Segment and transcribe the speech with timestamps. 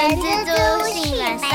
[0.00, 1.50] 人蜘蛛性本善。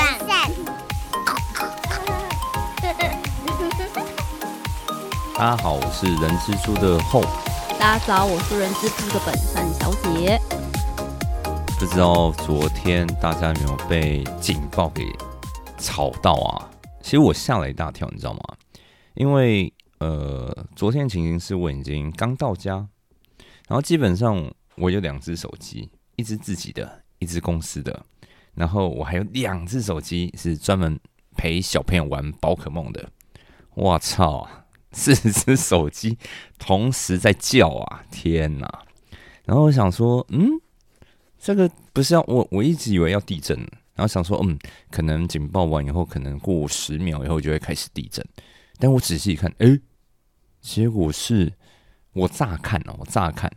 [5.34, 7.22] 大家好，我是人蜘蛛的后。
[7.76, 10.40] 大家早，我是人蜘蛛的本善小姐。
[11.76, 15.04] 不知道昨天大家有没有被警报给
[15.76, 16.70] 吵到啊？
[17.02, 18.40] 其实我吓了一大跳，你知道吗？
[19.14, 22.74] 因为呃，昨天情形是我已经刚到家，
[23.66, 24.40] 然后基本上
[24.76, 28.06] 我有两只手机，一只自己的，一只公司的，
[28.56, 30.98] 然后我还有两只手机是专门
[31.36, 33.08] 陪小朋友玩宝可梦的。
[33.74, 34.48] 我操！
[34.92, 36.16] 四只手机
[36.58, 38.02] 同时在叫啊！
[38.10, 38.82] 天哪！
[39.44, 40.48] 然后我想说，嗯，
[41.38, 42.48] 这个不是要我？
[42.50, 43.58] 我一直以为要地震，
[43.94, 44.58] 然后想说，嗯，
[44.90, 48.24] 可能警报完以后，可能过十秒以后就会开始地震。
[48.78, 49.78] 但我仔细一看，哎，
[50.62, 51.52] 结果是
[52.14, 53.52] 我乍看哦，我乍看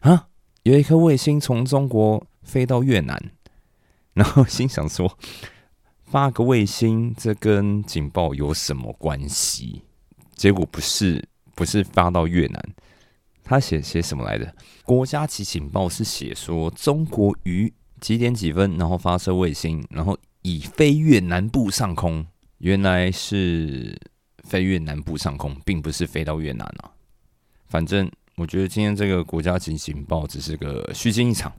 [0.00, 0.28] 啊，
[0.62, 3.22] 有一颗卫星从中国飞到越南，
[4.14, 5.18] 然后心想说，
[6.04, 9.82] 发个卫星，这跟警报有什么关系？
[10.34, 12.62] 结果不是不是发到越南，
[13.42, 14.54] 他写写什么来着？
[14.84, 22.26] 国家级警报是写说中国于几点几分，然后发射卫星，然后已飞越南部上空。
[22.58, 23.98] 原来是
[24.44, 26.92] 飞越南部上空，并不是飞到越南啊。
[27.66, 31.52] 反正我觉得今天这个国家级警报只是个虚惊一场。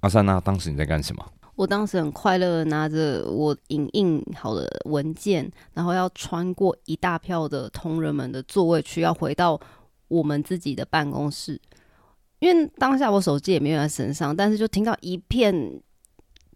[0.00, 1.24] 阿三娜，当时你在干什么？
[1.54, 9.60] 我当时很快乐，拿着我影印好的文件，然后要穿过一大票的同仁们的座位区，要回到
[10.08, 11.60] 我们自己的办公室。
[12.38, 15.80] 因为当下我手机也没有在身上，但是就听到一片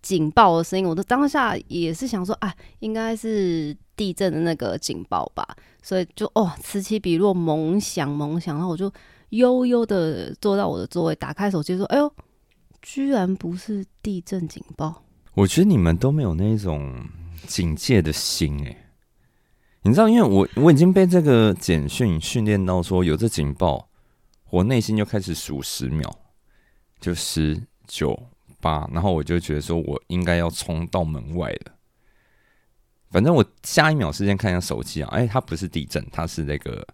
[0.01, 5.47] 警报的声音，我的当下也是想说，啊，应该是地震的那个警报吧，
[5.83, 8.91] 所以就哦，此起彼落，猛响猛响，然后我就
[9.29, 12.11] 悠悠的坐到我的座位，打开手机说，哎呦。
[12.87, 15.03] 居然不是地震警报！
[15.35, 17.05] 我觉得你们都没有那种
[17.45, 18.93] 警戒的心哎。
[19.83, 23.89] 你知道，因为我我已经被这个简讯训练到说有这警报，
[24.51, 26.09] 我内心就开始数十秒，
[27.01, 28.17] 就十九
[28.61, 31.73] 八，然后我就觉得说我应该要冲到门外了。
[33.11, 36.87] 反正我下一秒时间看一下手机啊，哎，它不是地震，它是那个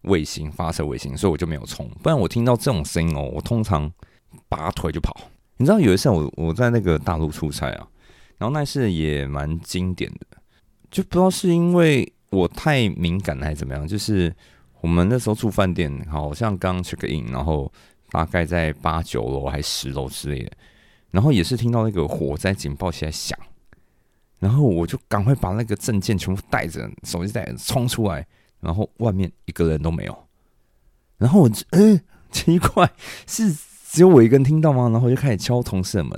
[0.00, 1.86] 卫星发射卫星，所以我就没有冲。
[2.02, 3.92] 不然我听到这种声音哦，我通常。
[4.48, 5.14] 拔腿就跑，
[5.56, 7.88] 你知道有一次我我在那个大陆出差啊，
[8.38, 10.26] 然后那次也蛮经典的，
[10.90, 14.34] 就不知道是因为我太敏感还是怎么样，就是
[14.80, 17.72] 我们那时候住饭店，好像刚 check in，然后
[18.10, 20.52] 大概在八九楼还十楼之类的，
[21.10, 23.38] 然后也是听到那个火灾警报器在响，
[24.38, 28.26] 然后我就赶快把那个证件全部带着，手机带冲出来，
[28.60, 30.26] 然后外面一个人都没有，
[31.16, 32.90] 然后我就嗯奇怪
[33.26, 33.56] 是。
[33.90, 34.88] 只有我一个人听到吗？
[34.90, 36.12] 然后就开始敲同事的门，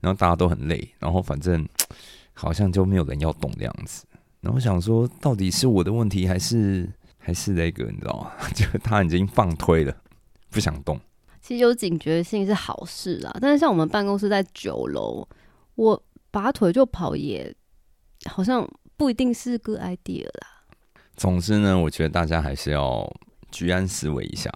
[0.00, 1.66] 然后大家都很累，然后反正
[2.34, 4.04] 好像就没有人要动的样子。
[4.40, 6.86] 然后想说，到底是我的问题，还是
[7.16, 8.32] 还是那个你知道吗？
[8.54, 9.96] 就他已经放推了，
[10.50, 11.00] 不想动。
[11.40, 15.26] 其实有警觉性是好事啦，但是像我们办公室在九楼，
[15.76, 17.54] 我拔腿就跑，也
[18.26, 20.64] 好像不一定是个 idea 啦。
[21.16, 23.10] 总之呢，我觉得大家还是要
[23.50, 24.50] 居安思危一下。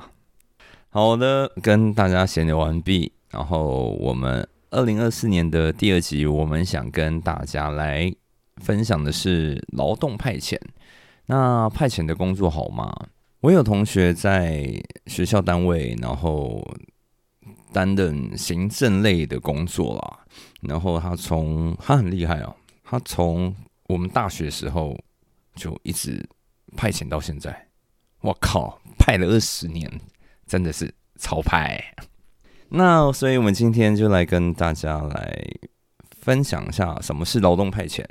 [0.98, 3.12] 好的，跟大家闲聊完毕。
[3.30, 8.12] 然后我们二零二四年的第二集，我们想跟大家来
[8.56, 10.58] 分享的是劳动派遣。
[11.26, 12.92] 那派遣的工作好吗？
[13.42, 14.68] 我有同学在
[15.06, 16.68] 学校单位，然后
[17.72, 20.18] 担任行政类的工作啦。
[20.62, 23.54] 然后他从他很厉害哦，他从
[23.86, 24.98] 我们大学时候
[25.54, 26.28] 就一直
[26.76, 27.68] 派遣到现在。
[28.20, 29.88] 我靠，派了二十年。
[30.48, 31.78] 真的是超派，
[32.70, 35.44] 那所以我们今天就来跟大家来
[36.10, 38.02] 分享一下什么是劳动派遣。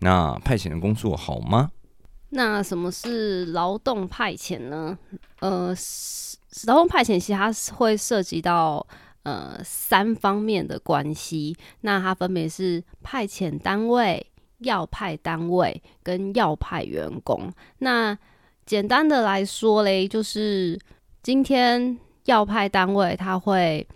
[0.00, 1.70] 那派遣的工作好吗？
[2.28, 4.98] 那什么是劳动派遣呢？
[5.40, 5.74] 呃，
[6.66, 8.86] 劳动派遣其实它会涉及到
[9.22, 11.56] 呃三方面的关系。
[11.80, 14.24] 那它分别是派遣单位、
[14.58, 17.50] 要派单位跟要派员工。
[17.78, 18.16] 那
[18.66, 20.78] 简单的来说嘞，就是。
[21.28, 23.86] 今天要派单位，他会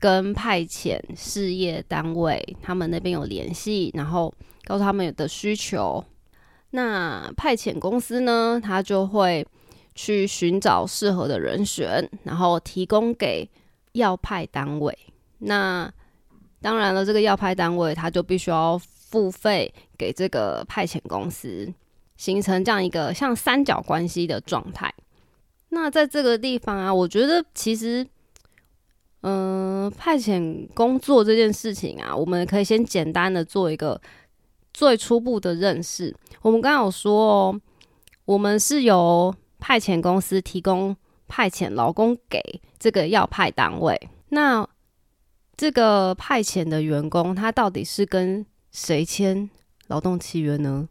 [0.00, 4.34] 跟派遣事业单位他们那边有联系，然后
[4.64, 6.04] 告诉他们有的需求。
[6.70, 9.46] 那派遣公司呢，他就会
[9.94, 13.48] 去寻找适合的人选，然后提供给
[13.92, 14.98] 要派单位。
[15.38, 15.88] 那
[16.60, 21.72] 当然了，这个要派单位他就必须要付费给这个派遣公司，
[22.16, 24.92] 形成这样一个像三角关系的状态。
[25.76, 28.04] 那在这个地方啊，我觉得其实，
[29.20, 34.00] 嗯，派遣工作这件事情啊，我们可以先简单的做一个
[34.72, 36.16] 最初步的认识。
[36.40, 37.60] 我们刚刚有说哦，
[38.24, 40.96] 我们是由派遣公司提供
[41.28, 42.40] 派遣劳工给
[42.78, 44.66] 这个要派单位，那
[45.58, 49.50] 这个派遣的员工他到底是跟谁签
[49.88, 50.88] 劳动契约呢？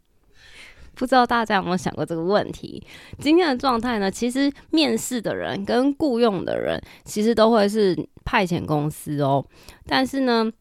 [0.95, 2.81] 不知道大家有没有想过这个问题？
[3.19, 4.09] 今天的状态呢？
[4.09, 9.45] 其实面试的人跟雇佣的人，其实都会是派遣公司哦。
[9.85, 10.51] 但是呢，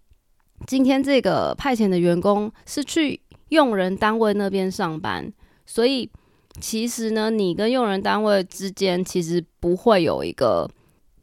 [0.67, 5.33] 今天这个派遣的员工是去用人单位那边上班，
[5.65, 6.11] 所以
[6.61, 10.69] 其实呢，你跟用人单位之间其实不会有一个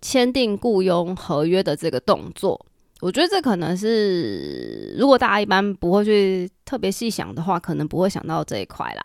[0.02, 2.66] 签订雇佣合约的这个动作。
[3.02, 9.04] 我觉得这可能是，如果大家一般不会去特别细想的话，可能不会想到这一块啦。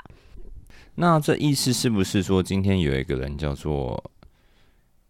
[0.97, 4.13] 那这意思是不是说，今天有一个人叫做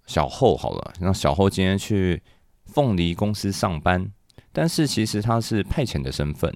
[0.06, 2.22] 小厚好了，那小厚今天去
[2.66, 4.08] 凤梨公司上班，
[4.52, 6.52] 但是其实他是派遣的身份，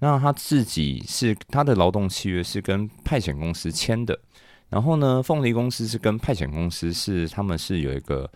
[0.00, 4.20] 那他自己是他的劳动契约是跟派遣公司签的，
[4.68, 8.30] 然后呢，凤梨公司是跟派遣公司是他们是有一个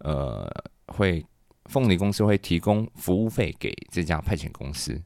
[0.00, 0.46] 呃
[0.88, 1.24] 会。
[1.70, 5.00] 凤梨公司会提供服务费给这家派遣公司，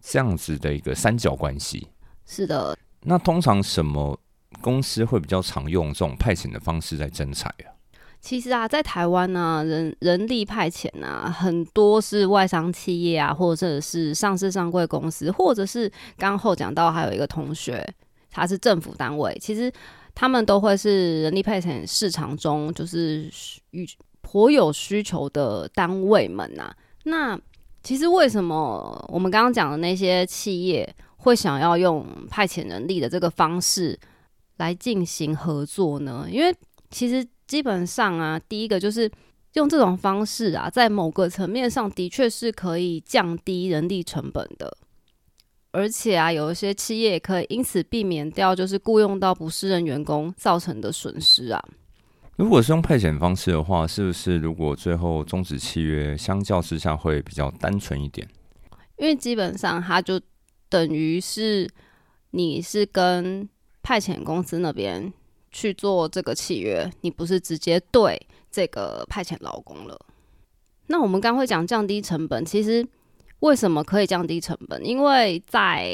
[0.00, 1.86] 这样子的一个三角关系。
[2.26, 2.76] 是的。
[3.02, 4.18] 那通常什么
[4.60, 7.70] 公司会比较常用这种派遣的方式在征才啊？
[8.20, 17.88] 其实啊，在台湾呢，人人力派遣啊，很多是外商企业啊，或者是上市上柜公司，或者是刚后讲到还有一个同学，
[18.28, 19.72] 他是政府单位，其实
[20.16, 23.30] 他们都会是人力派遣市场中就是
[23.70, 23.88] 与。
[24.30, 26.70] 颇有需求的单位们呐，
[27.04, 27.40] 那
[27.82, 33.98] 其实为什么我们刚刚讲的那些企业会想要用派遣人力的这个方式
[34.58, 36.26] 来进行合作呢？
[36.30, 36.54] 因为
[36.90, 39.10] 其实基本上啊，第一个就是
[39.54, 44.76] 用这种方式啊，在某个层面上的确是可以降低人力成本的，
[45.70, 51.64] 而且啊，有一些企业可以因此避免掉就是雇佣到不适任员工造成的损失啊。
[52.38, 58.24] 如果是用派遣方式的话，是不是如果最后终止契约，相较之下会比较单纯一点？
[58.96, 60.20] 因为基本上它就
[60.68, 61.68] 等于是
[62.30, 63.48] 你是跟
[63.82, 65.12] 派遣公司那边
[65.50, 68.16] 去做这个契约，你不是直接对
[68.52, 70.00] 这个派遣劳工了。
[70.86, 72.86] 那我们刚会讲降低成本，其实
[73.40, 74.86] 为什么可以降低成本？
[74.86, 75.92] 因为在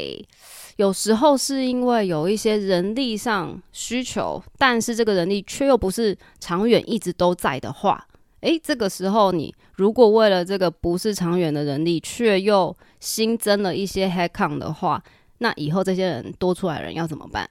[0.76, 8.06] 有时候是因为有一些人力上需求，但是这个人力却又不是长远一直都在的话，
[8.40, 15.02] 诶，这个时候你如果为了这个不是长远的人力，却又新增了一些 head count 的话，
[15.38, 17.48] 那以后这些人多出来人要怎么办？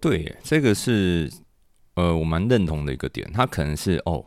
[0.00, 1.30] 对，这个是
[1.94, 4.24] 呃我蛮认同的一个点，他可能是哦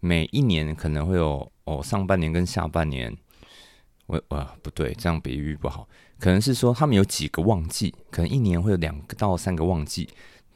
[0.00, 3.16] 每一年可能会有哦上半年跟下半年，
[4.06, 5.88] 我啊不对，这样比喻不好。
[6.18, 10.08] 可能是说他们有几个旺季，可能一年会有两个到三个旺季，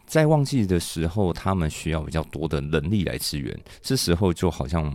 [0.07, 4.93] 在旺季的时候，他们需要比较多的人力来支援，这时候就好像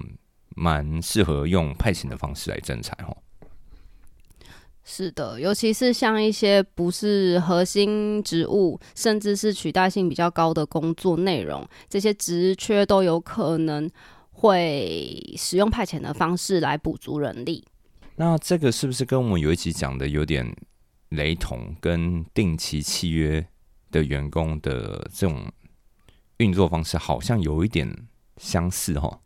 [0.55, 3.15] 蛮适合用派遣的方式来征才哦。
[4.83, 13.89] 是的，尤其是像一些不是核心职务，甚至是取代性比较高的工作内容，这些职缺都有可能
[14.31, 17.63] 会使用派遣的方式来补足人力。
[18.17, 20.55] 那这个是不是跟我们有一集讲的有点
[21.09, 21.75] 雷同？
[21.81, 23.45] 跟定期契约
[23.91, 25.51] 的员工的这种
[26.37, 27.93] 运作方式好像有一点
[28.37, 29.19] 相似哈？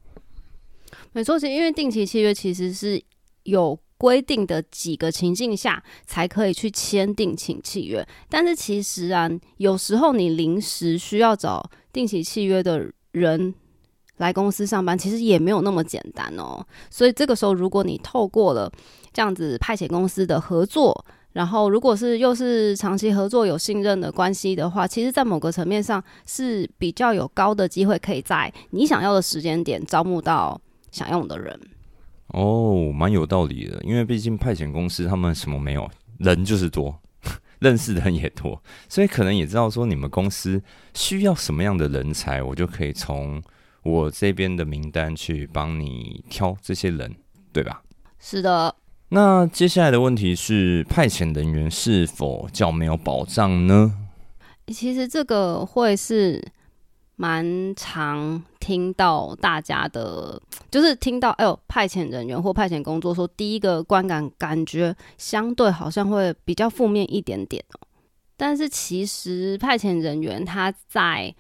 [1.12, 3.00] 没错，是因为定期契约其实是
[3.44, 13.54] 有规定的几个情境下才可以去签定期契约，但是其实啊，有时候你临时需要找定期契约的人。
[14.20, 18.72] 来公司上班其实也没有那么简单哦，所以这个时候如果你透过了
[19.12, 30.60] 这样子派遣公司的合作，然后如果是又是长期合作有信任的关系的话，其实，在某个层面上是比较有高的机会可以在你想要的时间点招募到
[30.92, 31.58] 想用的人。
[32.28, 37.00] 哦，蛮有道理的，因为毕竟派遣公司他们什么没有，人就是多，
[37.60, 40.62] 认识的人也多，所以可能也知道说你们公司
[40.94, 43.42] 需要什么样的人才，我就可以从。
[43.84, 47.16] 我这边的名单去帮你挑这些人，
[47.52, 47.82] 对吧？
[48.20, 48.76] 是的。
[49.10, 53.96] 那接下来的问题是，派遣人员是否较没有保障呢？
[54.68, 56.40] 其实这个会是
[57.16, 67.88] 蛮常听到大家的，就是听到哎呦，派遣人员或派遣工作，说第一个观感感觉相对好像会比较负面一点点哦。
[68.38, 71.34] 但是其实派遣人员他在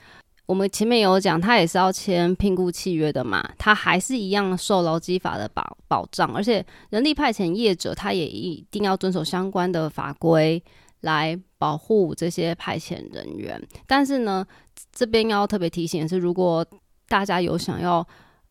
[0.49, 10.59] 我们前面有讲，他也是要签聘雇契约的嘛，他还是一样受劳基法的保保障，而且人力派遣业者他也一定要遵守相关的法规
[11.01, 13.61] 来保护这些派遣人员。
[13.85, 14.43] 但是呢，
[14.91, 16.65] 这边要特别提醒的是，如果
[17.07, 18.03] 大家有想要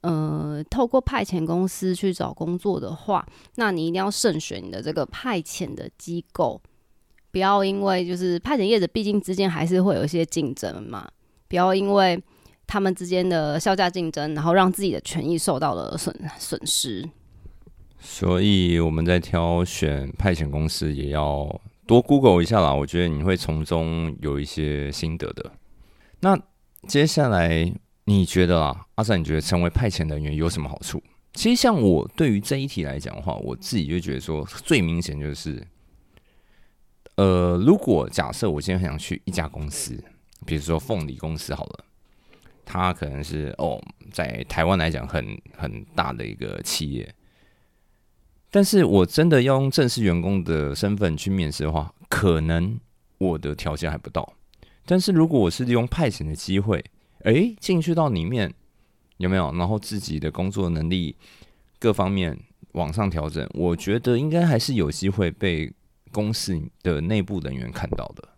[0.03, 3.27] 呃透过派遣公司去找工作的话，
[3.57, 6.63] 那你一定要慎选你的这个派遣的机构，
[7.33, 11.09] 不要因为就是派遣业者毕竟之间还是会有一些竞争嘛。
[11.49, 12.23] 不要因为
[12.67, 17.09] 他们之间的销价竞争，然后让自己的权益受到了损损失。
[17.99, 22.73] 所以我们在挑选派遣公司，也要多 Google 一下啦。
[22.73, 25.51] 我觉得你会从中有一些心得的。
[26.21, 26.39] 那
[26.87, 27.73] 接下来
[28.05, 31.03] 你觉得啊，阿三，你觉得成为派遣人员有什么好处？
[31.33, 35.67] 其实像我对于这一题来讲的话，我自己就觉得说，最明显就是，
[37.17, 39.99] 呃，如果假设我今天很想去一家公司。
[40.47, 41.85] 比如说凤梨公司好了，
[42.65, 43.81] 它可能是哦，
[44.11, 47.15] 在台湾来讲很很大的一个企业，
[48.51, 52.79] 但是我真的要用正式员工的身份去面试的话，可能
[53.19, 54.35] 我的条件还不到。
[54.87, 56.83] 但是如果我是利用派遣的机会，
[57.25, 58.55] 诶，进去到里面
[59.19, 59.53] 有没有？
[59.53, 61.15] 然后自己的工作能力
[61.79, 62.39] 各方面
[62.73, 65.71] 往上调整，我觉得应该还是有机会被
[66.11, 68.29] 公司的内部人员看到的。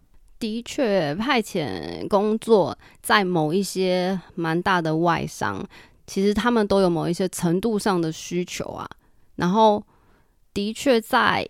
[0.41, 5.63] 的确，派遣工作在某一些蛮大的外商，
[6.07, 8.89] 其实他们都有某一些程度上的需求啊。
[9.37, 9.83] 然后，
[10.55, 11.47] 的确在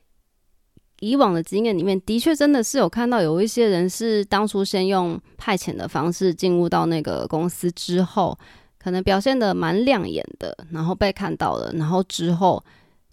[0.98, 8.36] 以往的经验里面，的确真的是有看到有一些人是当初先用派遣的方式进入到那个公司之后，
[8.78, 12.62] 可能表现的蛮亮眼的，然后被看到了，然后之后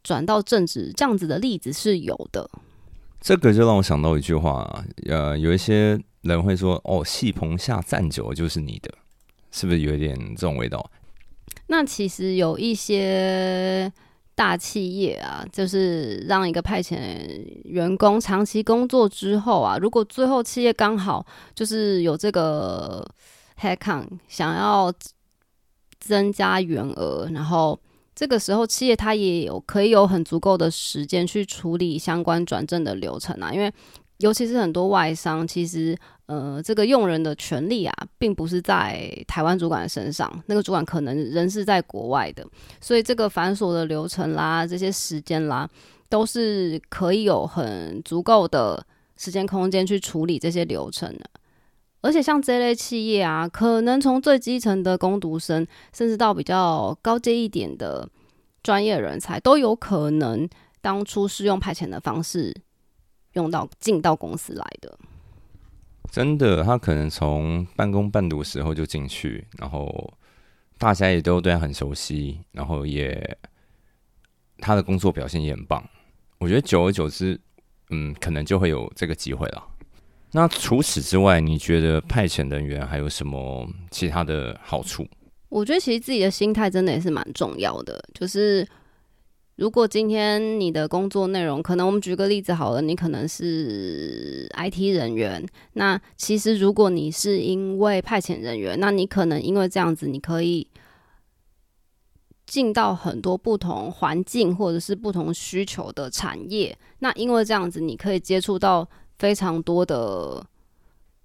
[0.04, 2.50] 转到正职这样子的例子是有的。
[3.20, 8.90] 这个就让我想到一句话，呃，有一些人会说：“哦，戏棚下站久了就是你的，
[9.52, 10.90] 是不是有一点这种味道？”
[11.68, 13.92] 那其实有一些
[14.34, 16.98] 大企业啊，就是让一个派遣
[17.66, 23.06] 员工长期工作之后啊，如果最后企业刚好就是有这个
[23.60, 24.94] headcount 想要
[26.00, 27.78] 增加员额，然后。
[28.18, 33.72] 这个时候，企业它也有可以有很足够的时间去处理相关转正的流程啊，因为
[34.18, 35.96] 尤其是很多外商，其实
[36.26, 42.44] 呃，这个用人的权利啊，并不是在台湾主管身上，那个主管可能人是在国外的，
[42.82, 45.70] 所以这个繁琐的流程啦，这些时间啦，
[46.10, 48.84] 都是可以有很足够的
[49.16, 51.30] 时间空间去处理这些流程的。
[52.08, 58.10] 而且像这类企业啊，可能从最基层的工读生，甚至到比较高阶一点的
[58.64, 60.48] 专业人才，都有可能
[60.80, 62.56] 当初是用派遣的方式
[63.34, 64.98] 用到进到公司来的。
[66.10, 70.14] 真的，他可能从半工半读时候就进去，然后
[70.78, 73.38] 大家也都对他很熟悉，然后也
[74.60, 75.84] 他的工作表现也很棒。
[76.38, 77.38] 我觉得久而久之，
[77.90, 79.62] 嗯，可能就会有这个机会了。
[80.34, 85.08] 那除此之外，你觉得派遣人员还有什么其他的好处？
[85.48, 87.98] 我觉得其实自己的心态真的也是蛮重要的。
[88.14, 88.68] 就是
[89.56, 95.44] 如果今天你的工作内容，可能我们举个例子好了，你可能是 IT 人员，
[95.74, 100.68] 那其实如果你是因为派遣人员，那你可能因为这样子，你可以
[102.46, 106.78] 进到很多不同环境或者是不同需求的产业。
[107.00, 108.88] 那因为这样子，你可以接触到。
[109.18, 110.46] 非常多的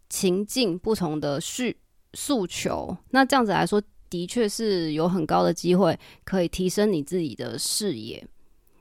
[0.09, 1.77] 情境，不同的需
[2.15, 8.27] 诉求，那这样子来说，的确是有很高的机会可以提升你自己的视野。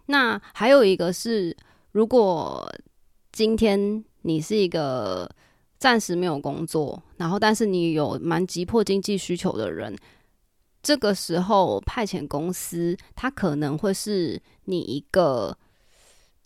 [0.07, 1.55] 那还有一个是，
[1.91, 2.69] 如果
[3.31, 5.29] 今天你是一个
[5.77, 9.95] 暂时没有工作，然后但是你有蛮急迫经济需求的人，
[10.83, 15.57] 这个时候派遣公司，它可能会是你一个。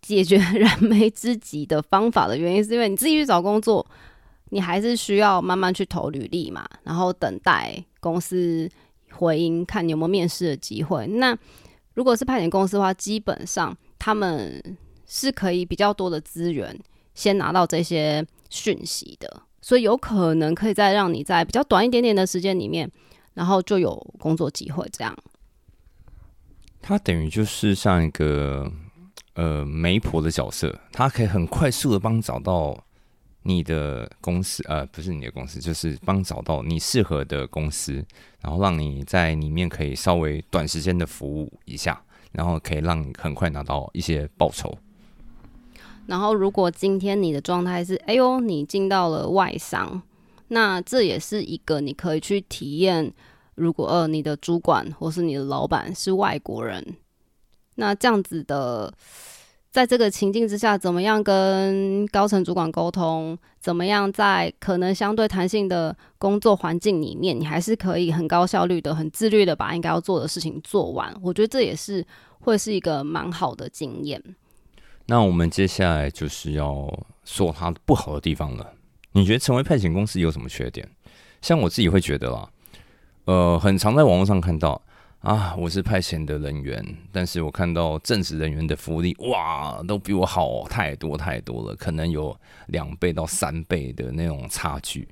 [0.06, 3.84] 解决燃眉之急的方法的原因， 是因为你自己去找工作，
[4.50, 8.70] 你还是需要慢慢去投履历嘛，然后等待公司
[9.10, 11.04] 回音，看你有没有面试的机会。
[11.08, 11.36] 那
[11.94, 14.62] 如果是派遣公司的话，基本上他们
[15.06, 16.78] 是可以比较多的资源
[17.14, 22.88] 先拿到这些讯息的，所以有可能可以再让你在比较短一点点的时间里面，
[23.34, 24.88] 然后就有工作机会。
[24.92, 25.16] 这样，
[26.80, 28.70] 它等于就是像一个。
[29.36, 32.76] 呃，媒婆的角色，他可以很快速的帮找到
[33.42, 38.04] 你的公司，呃，不是你的公司，就是帮找到你适合的公司，
[38.40, 42.02] 然后让你在里面可以稍微短时间的服务一下，
[42.32, 44.76] 然后可以让你很快拿到一些报酬。
[46.06, 50.00] 然后，如果今天你的状态是，哎呦，你进到了外商，
[50.48, 53.12] 那这也是一个你可以去体验，
[53.54, 56.96] 如果呃你的主管或是你的老板是外国人，
[57.76, 58.92] 那这样子的。
[59.68, 63.36] 在这个情境之下，怎么样跟高层主管沟通？
[63.60, 71.14] 怎么样在可能相对弹性的工作环境里面，你还是可以很高效率的、很自律的把应该要做的事情做完？
[71.22, 72.02] 我觉得这也是
[72.38, 74.22] 会是一个蛮好的经验。
[75.04, 76.90] 那我们接下来就是要
[77.26, 78.72] 说它不好的地方了。
[79.12, 80.88] 你觉得成为派遣公司有什么缺点？
[81.42, 82.48] 像我自己会觉得啦，
[83.26, 84.80] 呃，很常在网络上看到。
[85.26, 95.08] 啊，我是派遣的人员，但是我看到正职人员的福利，哇，都比我好太多太多了，可能有两倍到三倍的那种差距。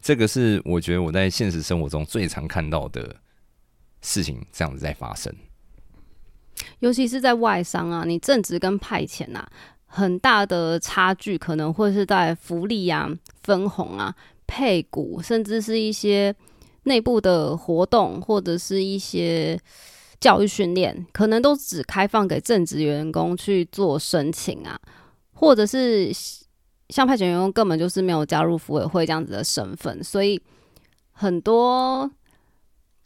[0.00, 3.14] 这个是我觉得我在现实生活中最常看到的
[4.00, 5.30] 事情，这样子在发生。
[6.78, 9.46] 尤其是在外商啊，你正职跟派遣啊，
[9.84, 13.06] 很大的差距可能会是在福利啊、
[13.42, 16.34] 分红啊、配股，甚至是一些。
[16.88, 19.56] 内部的活动或者是一些
[20.20, 24.76] 教育训练，可能都只开放给正职员工去做申请啊，
[25.32, 26.10] 或者是
[26.88, 30.42] 像派遣员工根本就是没有加入服委会这样子的身份，所以
[31.12, 32.10] 很多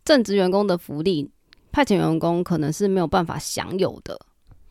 [0.06, 1.30] 正职员工的福利，
[1.70, 4.18] 派遣员工可能是没有办法享有的。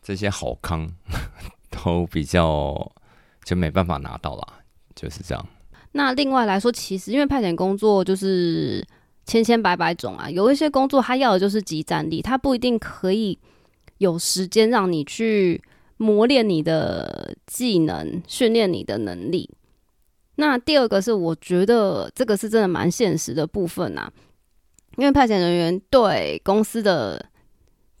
[0.02, 0.90] 这些好康
[1.70, 2.90] 都比较
[3.44, 4.48] 就没办法拿到啦，
[4.96, 5.46] 就是这样。
[5.92, 8.84] 那另外来说，其实因为派遣工作就是。
[9.24, 13.38] 千千百百种啊，有一些工作他要的就是集战力，他不一定可以
[13.98, 15.62] 有时间让你去
[15.96, 19.48] 磨练你的技能，训练你的能力。
[20.34, 24.12] 那第二个是，我觉得这个是真的蛮现实的部分啊，
[24.96, 27.24] 因为派遣人员对公司的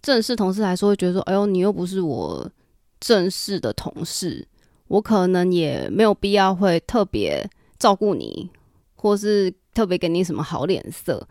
[0.02, 2.50] 正式同事来说，会觉得说：“哎呦，你又不是我
[2.98, 4.48] 正式的同事，
[4.88, 7.48] 我可能也没有必要会特别
[7.78, 8.50] 照顾你，
[8.96, 11.26] 或是。”特别给你什么好脸色，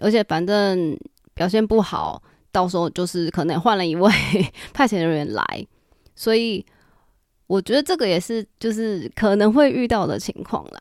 [0.00, 0.98] 而且反正
[1.34, 4.10] 表现不好，到时候就是可能换了一位
[4.72, 5.44] 派遣人员来，
[6.16, 6.64] 所以
[7.46, 10.80] 我觉得这个也是就是可能会遇到的情况啦。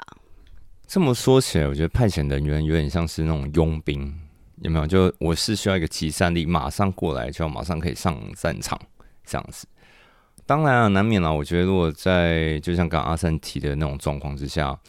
[0.88, 4.14] 这么说起来，我觉得派遣人员有点像是那种佣兵，
[4.62, 4.88] 有没有？
[4.88, 8.80] 就我是需要一个集散力，马上过来就要马上可以上战场
[9.26, 9.68] 这样子。
[10.46, 11.34] 当然啊，难免了。
[11.34, 14.80] 我觉得如果在就像刚阿三提的那种状况之下。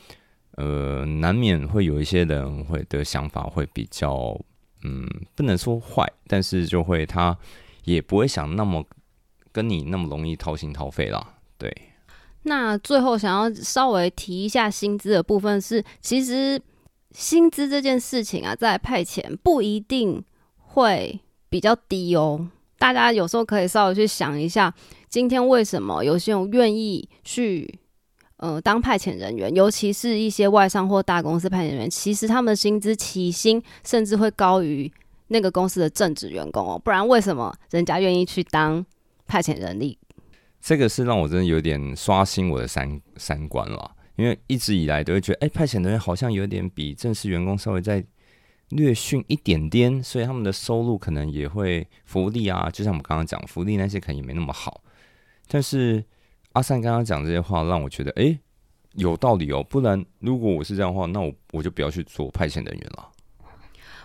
[0.57, 4.39] 呃，难免会有一些人会的想法会比较，
[4.85, 7.35] 嗯，不能说坏，但是就会他
[7.85, 8.85] 也不会想那么
[9.51, 11.35] 跟你那么容易掏心掏肺啦。
[11.57, 11.75] 对。
[12.43, 16.61] 那最后想要稍微提一下薪资的部分是，其实
[17.13, 20.23] 薪资这件事情啊，在派遣不一定
[20.57, 22.49] 会比较低哦。
[22.79, 24.75] 大家有时候可以稍微去想一下，
[25.09, 27.79] 今天为什么有些人愿意去。
[28.43, 34.91] 呃，当派遣人员，尤其是一些外商或大公司派遣人员，其实他们的薪资起薪甚至会高于
[35.29, 36.77] 那个公司的正职员工哦。
[36.77, 38.85] 不然为什么人家愿意去当
[39.29, 39.97] 派遣人力？
[40.61, 43.93] 这个是让我真的有点刷新我的三三观了。
[44.17, 48.05] 因为一直以来都会觉得，哎，派遣人员好像有点比正式员工稍微再
[48.71, 54.83] 略逊一点点，所以他们的收入可能也会福利啊，就像我们刚刚讲福利那些可能也没那么好，
[55.47, 56.05] 但是。
[56.53, 58.39] 阿善刚刚讲这些话，让我觉得哎，
[58.95, 59.63] 有道理哦。
[59.69, 63.09] 不然，如果我是这样的话，那我我就不要去做派遣人员了。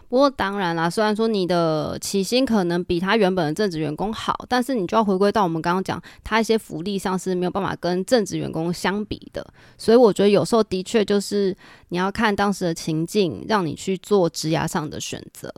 [0.09, 9.45] 不过当然啦，虽然说你的起薪可能比他原本的正职员工好，但是你就要回归到我们刚刚讲，他一些福利上是没有办法跟正职员工相比的。
[9.77, 11.53] 所以我觉得有时候的确就是
[11.89, 15.53] 你要看当时的情境，让你去做职涯上的选择。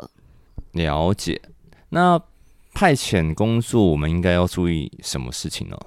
[0.71, 1.39] 了解。
[1.89, 2.19] 那
[2.73, 5.77] 派遣工作，我们应该要注意什么事情呢？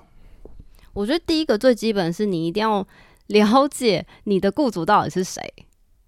[0.92, 2.86] 我觉得第一个最基本是你一定要
[3.28, 5.42] 了解你的雇主到底是谁，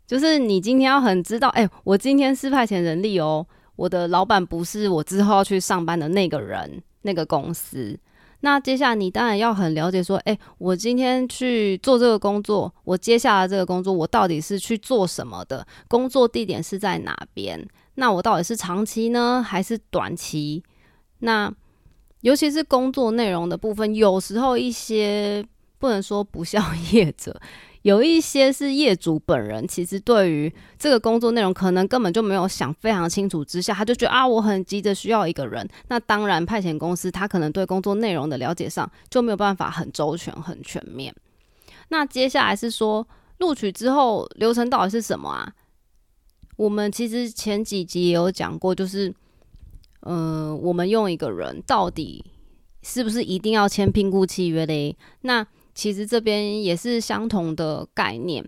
[0.07, 7.99] 就是你今天要很知道，哎，我今天是派遣人力哦，我的老板不是我之后要去上班的那个人，那个公司。
[8.40, 15.66] 那接下来你当然要很了解，说，哎，我今天去做这个工作，我接下来这个工作我到底是去做什么的？
[15.88, 17.66] 工作地点是在哪边？
[17.94, 20.62] 那我到底是长期呢，还是短期？
[21.20, 21.51] 那
[22.25, 25.45] 尤其是工作内容的部分，有时候一些
[25.79, 26.59] 不能说不孝
[26.91, 27.39] 业者，
[27.83, 35.69] 有一些是业主本人，其实对于这个工作内容，可能根本就没有想非常清楚之下，他就觉得啊，我很急着需要一个人。
[35.89, 41.15] 那当然，派遣公司他可能对工作内容的了解上就没有办法很周全、很全面。
[41.89, 43.07] 那接下来是说
[43.37, 45.53] 录取之后流程到底是什么啊？
[46.57, 49.15] 我们其实前几集也有讲过，就是。
[50.07, 52.25] 嗯，我们用一个人到底
[52.83, 54.97] 是不是一定要签聘雇契约嘞？
[55.23, 58.45] 那其实这边也是相同的概念。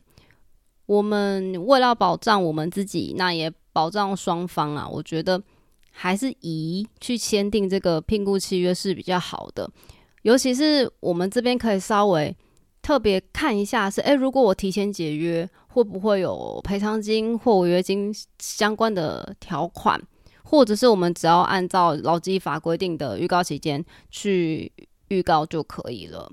[0.86, 5.42] 我们为了保障我们自己，那也保障双方啊，我觉得
[5.90, 9.68] 还是以去签订这个聘雇契约是比较好的。
[10.22, 12.36] 尤其是我们这边可以稍微
[12.82, 20.00] 特别看一下，是诶，如果我提前解约，会不会有赔偿金或违约金相关的条款？
[20.48, 24.72] 或者是我们只要按照劳基法规定的预告期间去
[25.08, 26.30] 预告就可以了。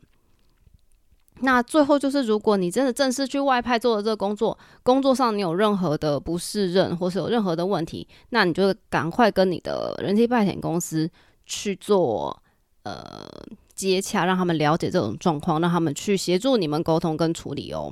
[1.41, 11.09] 那最后就是，如果你真的正式去外派做的这个工作，工作上你有任何的不适任，或是有任何的问题，那你就赶快跟你的人力派遣公司
[11.47, 12.41] 去做
[12.83, 13.27] 呃
[13.73, 17.91] 接洽，让他们了解这种状况，让他们去协助你们沟通跟处理哦。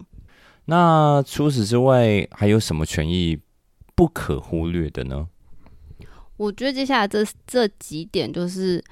[0.65, 3.39] 那除此之外，还有什么权益
[3.95, 5.27] 不可忽略的呢？
[6.41, 8.83] 我觉得接下来这这几点就是。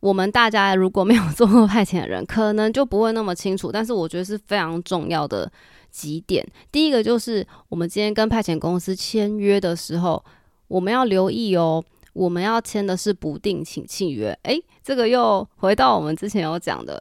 [0.00, 3.70] 我们大家如果没有 做过派遣的人，可能就不会那么清楚。
[3.70, 5.48] 但是我觉得是非常重要的
[5.92, 6.44] 几点。
[6.72, 10.24] 第一个就是，我们今天跟派遣公司签约的时候，
[10.66, 14.36] 我们要留意哦，我们要签的是不定期契约。
[14.42, 17.00] 诶，这个又回到我们之前有讲的，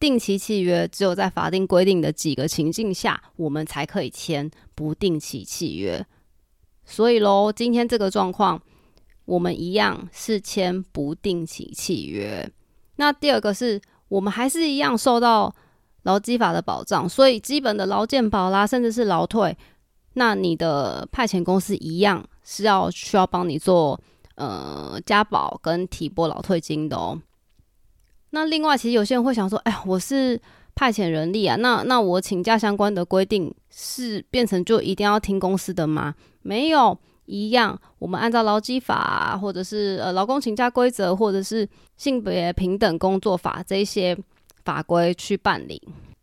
[0.00, 6.04] 定期契约只有在法定规定的几个情境下，我们才可以签不定期契约。
[6.84, 8.60] 所以喽，今天这个状况。
[9.24, 12.50] 我们一样是签不定期契约。
[12.96, 15.54] 那第二个是我们还是一样受到
[16.02, 19.56] 劳基法的保障，所以基本的劳健保啦，甚至是劳退，
[20.14, 23.98] 那你的派遣公司一样是要需要帮你做
[24.34, 27.22] 呃加保跟提拨劳退金的哦。
[28.30, 30.38] 那另外，其实有些人会想说，哎，我是
[30.74, 36.14] 派遣人力啊，那那我请假相关的规定是变成就一定要听公司的吗？
[36.42, 36.98] 没有。
[37.26, 44.14] 一样，我们按照劳基法，或者是呃劳工请假规则，或者是性别平等工作法这些
[44.64, 45.80] 法规去办理。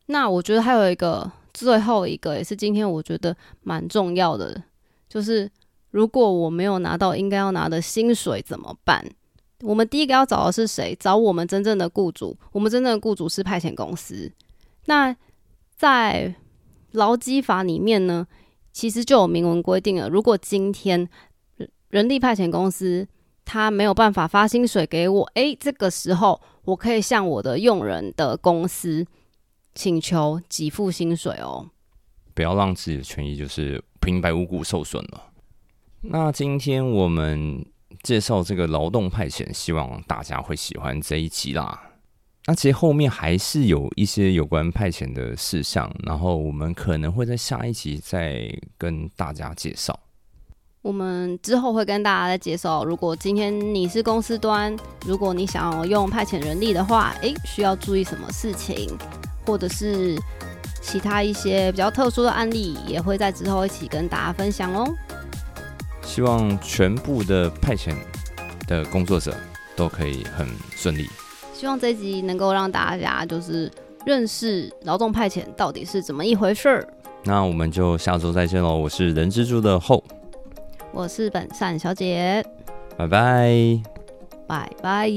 [0.07, 4.61] 那我觉得还有一个最后一个，也是今天我觉得蛮重要的，
[5.07, 5.49] 就是
[5.91, 9.03] 如果我没有拿到应该要拿的薪水怎么办？
[9.61, 10.95] 我们第一个要找的是谁？
[10.99, 12.37] 找我们真正的雇主。
[12.51, 14.31] 我们真正的雇主是派遣公司。
[14.85, 15.15] 那
[15.75, 16.35] 在
[16.91, 18.27] 劳基法里面呢？
[18.71, 21.09] 其实就有明文规定了，如果今天
[21.89, 23.05] 人力派遣公司
[23.43, 29.05] 他没有办法发薪水给我，诶，这个时候我可以向我的用人的公司
[29.73, 31.67] 请求给付薪水哦。
[32.35, 35.31] 不要让自己的权益就是平白无故受损了。
[36.01, 37.65] 那今天我们
[38.03, 41.79] 介绍这个劳动派遣，希望大家会喜欢这一集啦。
[42.45, 49.99] 那其实后面还是有一些有关派遣的事项，然后我们可能会在下一集再跟大家介绍。
[50.81, 54.75] 我们之后会跟大家再介绍，如果今天你是公司端，
[55.05, 58.89] 如果你想要用派遣人力的话，诶，需要注意什么事情，
[59.45, 60.17] 或者是
[60.81, 64.87] 其他一些比较特殊的案例，也会在之后一起跟大家分享哦。
[66.09, 67.93] 希望全部的派遣
[68.67, 69.31] 的工作者
[69.75, 71.07] 都可以很顺利。
[71.53, 73.71] 希望这集能够让大家就是
[74.07, 76.87] 认识劳动派遣到底是怎么一回事儿。
[77.23, 78.75] 那我们就下周再见喽！
[78.75, 80.03] 我是人蜘蛛的后，
[80.91, 82.43] 我是本善小姐，
[82.97, 83.79] 拜拜，
[84.47, 85.11] 拜拜。